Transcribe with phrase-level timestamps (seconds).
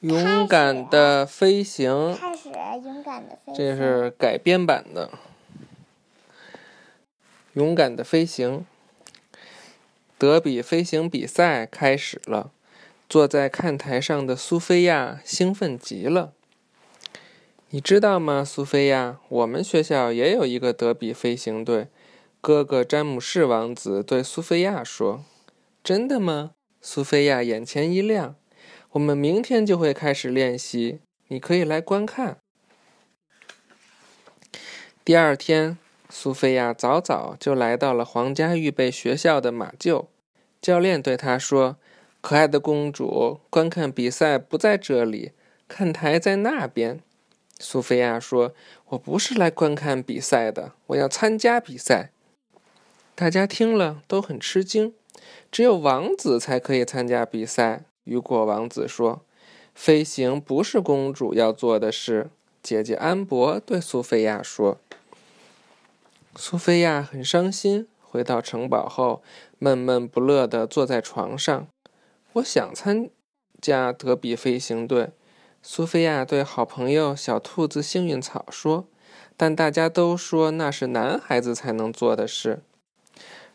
[0.00, 2.48] 勇敢的飞行，开始
[2.84, 3.54] 勇敢的飞行。
[3.54, 5.10] 这是改编版的。
[7.54, 8.64] 勇敢的飞行，
[10.16, 12.52] 德比飞行比赛开始了。
[13.08, 16.32] 坐在看台上的苏菲亚兴奋极了。
[17.70, 19.18] 你知道吗，苏菲亚？
[19.28, 21.88] 我们学校也有一个德比飞行队。
[22.40, 25.24] 哥哥詹姆士王子对苏菲亚说
[25.82, 28.36] ：“真的吗？”苏菲亚眼前一亮。
[28.92, 32.38] 我们明天就会开始练习，你可以来观看。
[35.04, 35.76] 第二天，
[36.08, 40.06] 苏菲亚早早就来到了皇家预备学校的马厩。
[40.62, 41.76] 教练对她说
[42.22, 45.32] ：“可爱的公主，观看比赛不在这里，
[45.68, 47.00] 看台在那边。”
[47.60, 48.54] 苏菲亚说
[48.90, 52.10] ：“我不是来观看比赛的，我要参加比赛。”
[53.14, 54.94] 大家听了都很吃惊，
[55.52, 57.82] 只有王子才可以参加比赛。
[58.08, 59.20] 雨果王子说
[59.76, 62.30] ：“飞行不是公主要做的事。”
[62.62, 64.78] 姐姐安博对苏菲亚说。
[66.34, 69.22] 苏菲亚很伤心，回到城堡后，
[69.58, 71.68] 闷闷不乐地坐在床上。
[72.32, 73.10] 我想参
[73.60, 75.10] 加德比飞行队，
[75.62, 78.86] 苏菲亚对好朋友小兔子幸运草说。
[79.36, 82.62] 但大家都说那是男孩子才能做的事。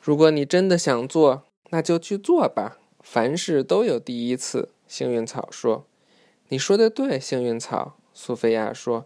[0.00, 2.78] 如果你真的想做，那就去做吧。
[3.12, 5.84] 凡事都有第一次，幸运草说
[6.48, 9.04] ：“你说的对，幸运草。”苏菲亚说：“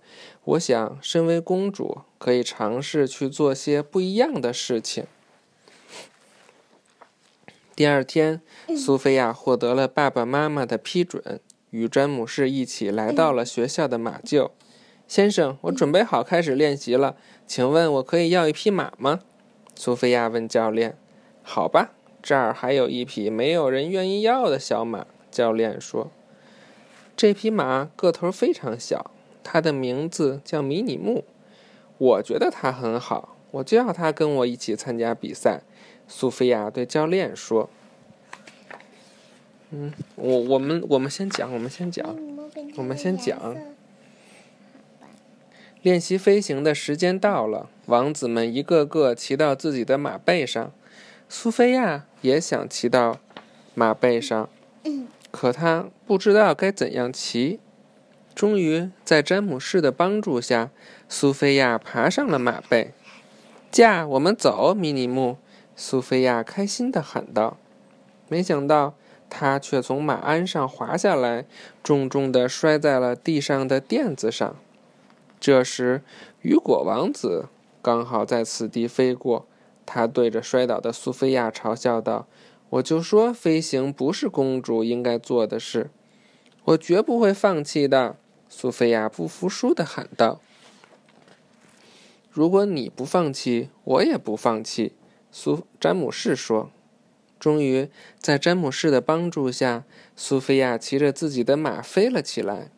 [0.54, 5.06] 我想，身为公主，可以尝试去做些不一样的事情。”
[7.74, 8.40] 第二天，
[8.76, 11.40] 苏菲亚获得了爸爸妈妈的批准，
[11.70, 14.52] 与詹姆士一起来到了学校的马厩。
[15.08, 19.18] 先生，我准备好开始练习了，请问我可以要一匹马吗？
[19.74, 20.96] 苏菲亚问教练。
[21.42, 21.94] “好吧。”
[22.26, 26.10] 这儿还有一匹没有人愿意要的小马，教练说
[27.16, 29.12] ：“这匹马个头非常小，
[29.44, 31.22] 它的名字叫迷你木。
[31.98, 35.60] 我觉得它很好，我就要它跟我一起参加比赛。”
[36.08, 37.70] 苏菲亚对教练说
[39.70, 42.04] ：“嗯，我我们我们先讲，我们先讲，
[42.76, 43.56] 我们先讲。
[45.82, 50.72] 练习飞行的时间到了，王子们一个个骑到自己的马背上。”
[51.28, 53.20] 苏菲亚也想骑到
[53.72, 54.48] 马背上，
[55.30, 57.60] 可他不知道该怎样骑。
[58.34, 60.70] 终于，在詹姆士的帮助下，
[61.08, 62.92] 苏菲亚爬上了马背。
[63.70, 65.36] 驾，我们走，迷你木！
[65.76, 67.56] 苏菲亚开心地喊道。
[68.28, 68.94] 没想到，
[69.30, 71.46] 她却从马鞍上滑下来，
[71.84, 74.56] 重重地摔在了地上的垫子上。
[75.38, 76.02] 这时，
[76.42, 77.46] 雨果王子
[77.80, 79.46] 刚好在此地飞过。
[79.86, 82.26] 他对着摔倒的苏菲亚嘲笑道
[82.68, 85.90] ：“我就说飞行不是公主应该做的事，
[86.64, 88.16] 我绝不会放弃的。”
[88.50, 90.40] 苏菲亚不服输地喊道
[92.30, 94.92] ：“如果你不放弃，我也不放弃。”
[95.32, 96.70] 苏詹姆士说。
[97.38, 99.84] 终于，在詹姆士的帮助下，
[100.16, 102.70] 苏菲亚骑着自己的马飞了起来。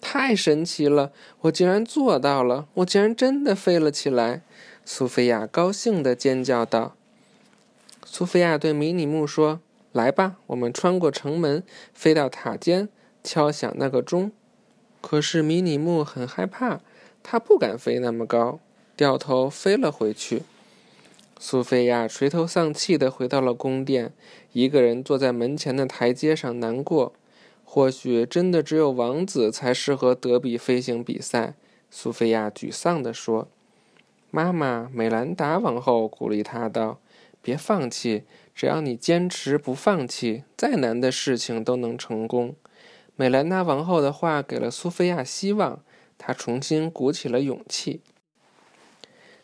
[0.00, 1.12] 太神奇了！
[1.42, 2.66] 我竟然做到了！
[2.74, 4.42] 我竟然真的飞了起来！
[4.92, 6.96] 苏菲亚高兴地尖叫道
[8.04, 9.60] ：“苏菲亚对迷你木说
[9.92, 11.62] ：‘来吧，我们穿过城门，
[11.94, 12.88] 飞到塔尖，
[13.22, 14.32] 敲响那个钟。’
[15.00, 16.80] 可是迷你木很害怕，
[17.22, 18.58] 他不敢飞那么高，
[18.96, 20.42] 掉头飞了回去。
[21.38, 24.12] 苏菲亚垂头丧气地回到了宫殿，
[24.52, 27.12] 一个人坐在门前的台阶上难过。
[27.64, 31.54] 或许真的只有王子才适合德比飞行比赛。”
[31.88, 33.46] 苏菲亚沮丧地说。
[34.30, 37.00] 妈妈美兰达王后鼓励她道
[37.42, 38.24] ：“别放弃，
[38.54, 42.54] 只要你坚持不放弃，再难的事情都能成功。”
[43.16, 45.82] 美兰达王后的话给了苏菲亚希望，
[46.16, 48.00] 她重新鼓起了勇气。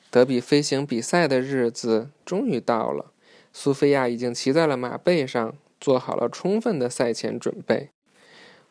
[0.09, 3.13] 德比飞行比赛的日子终于到了，
[3.53, 7.91] 苏菲亚已经骑在了马背上，做好了充分的赛前准备。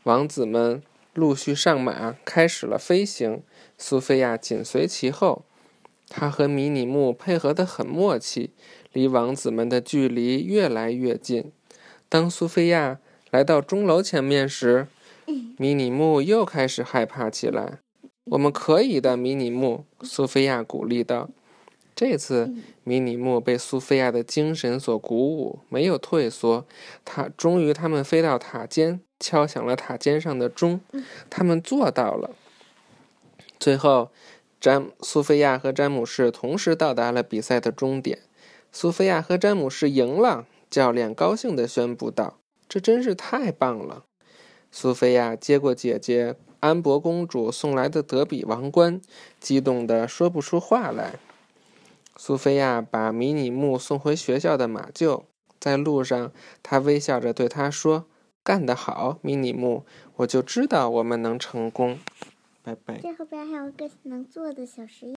[0.04, 0.82] 王子们
[1.14, 3.44] 陆续上马，开始了飞行，
[3.78, 5.44] 苏菲亚紧随其后。
[6.08, 8.52] 他和迷你木配合得很默契，
[8.94, 11.52] 离王子们的距离越来越近。
[12.08, 13.00] 当苏菲亚
[13.32, 14.88] 来到钟楼前面时，
[15.58, 17.80] 迷你木又开始害怕起来。
[18.32, 21.30] “我们可以的，迷你木。”苏菲亚鼓励道。
[21.96, 22.54] 这次，
[22.84, 26.66] 迷你木被苏菲亚的精神所鼓舞，没有退缩。
[27.04, 30.80] 他终于，他们飞到塔尖，敲响了塔尖上的钟。
[31.30, 32.36] 他们做到了。
[33.60, 34.12] 最后。
[34.66, 38.24] 詹苏菲亚和詹姆士同时到达了比赛的终点。
[38.72, 44.06] 苏菲亚和詹姆士赢了，教练高兴地宣布道：“这真是太棒了！”
[44.74, 49.00] 苏菲亚接过姐姐安博公主送来的德比王冠，
[49.40, 51.20] 激动得说不出话来。
[52.18, 55.26] 苏菲亚把迷你木送回学校的马厩，
[55.60, 56.32] 在路上，
[56.64, 58.08] 她微笑着对他说
[58.44, 59.84] ：“干得好，迷你木！
[60.16, 62.00] 我就知道我们能成功。”
[63.02, 65.14] 这后边还有个能做的小实验。